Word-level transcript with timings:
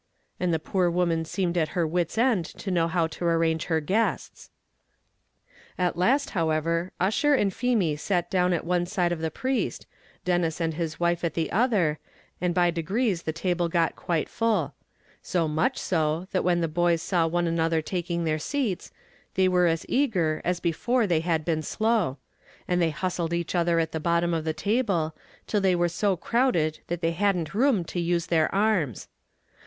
and 0.39 0.51
the 0.51 0.57
poor 0.57 0.89
woman 0.89 1.23
seemed 1.23 1.55
at 1.55 1.69
her 1.77 1.85
wit's 1.85 2.17
end 2.17 2.43
to 2.43 2.71
know 2.71 2.87
how 2.87 3.05
to 3.05 3.23
arrange 3.23 3.65
her 3.65 3.79
guests. 3.79 4.49
At 5.77 5.95
last, 5.95 6.31
however, 6.31 6.91
Ussher 6.99 7.35
and 7.35 7.53
Feemy 7.53 7.97
sat 7.97 8.27
down 8.31 8.51
at 8.51 8.65
one 8.65 8.87
side 8.87 9.11
of 9.11 9.19
the 9.19 9.29
priest, 9.29 9.85
Denis 10.25 10.59
and 10.59 10.73
his 10.73 10.99
wife 10.99 11.23
at 11.23 11.35
the 11.35 11.51
other, 11.51 11.99
and 12.41 12.55
by 12.55 12.71
degrees 12.71 13.21
the 13.21 13.31
table 13.31 13.69
got 13.69 13.95
quite 13.95 14.27
full; 14.27 14.73
so 15.21 15.47
much 15.47 15.77
so, 15.77 16.25
that 16.31 16.43
when 16.43 16.61
the 16.61 16.67
boys 16.67 17.03
saw 17.03 17.27
one 17.27 17.45
another 17.45 17.83
taking 17.83 18.23
their 18.23 18.39
seats, 18.39 18.91
they 19.35 19.47
were 19.47 19.67
as 19.67 19.85
eager 19.87 20.41
as 20.43 20.59
before 20.59 21.05
they 21.05 21.19
had 21.19 21.45
been 21.45 21.61
slow; 21.61 22.17
and 22.67 22.81
they 22.81 22.89
hustled 22.89 23.33
each 23.33 23.53
other 23.53 23.77
at 23.77 23.91
the 23.91 23.99
bottom 23.99 24.33
of 24.33 24.45
the 24.45 24.51
table, 24.51 25.15
till 25.45 25.61
they 25.61 25.75
were 25.75 25.87
so 25.87 26.17
crowded 26.17 26.79
that 26.87 27.01
they 27.01 27.11
hadn't 27.11 27.53
room 27.53 27.83
to 27.85 27.99
use 27.99 28.25
their 28.25 28.49
arms. 28.55 29.07